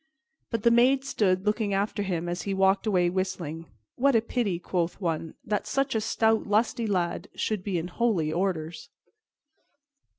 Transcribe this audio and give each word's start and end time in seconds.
But 0.49 0.63
the 0.63 0.71
maids 0.71 1.07
stood 1.09 1.45
looking 1.45 1.75
after 1.75 2.01
him 2.01 2.27
as 2.27 2.41
he 2.41 2.55
walked 2.55 2.87
away 2.87 3.07
whistling. 3.07 3.67
"What 3.97 4.15
a 4.15 4.21
pity," 4.23 4.57
quoth 4.57 4.99
one, 4.99 5.35
"that 5.45 5.67
such 5.67 5.93
a 5.93 6.01
stout, 6.01 6.47
lusty 6.47 6.87
lad 6.87 7.27
should 7.35 7.63
be 7.63 7.77
in 7.77 7.87
holy 7.87 8.33
orders." 8.33 8.89